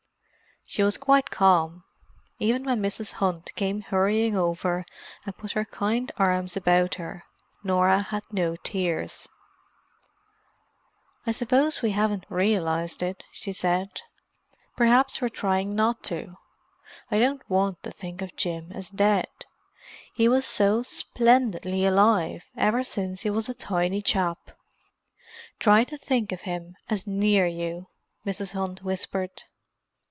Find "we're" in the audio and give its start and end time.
15.19-15.27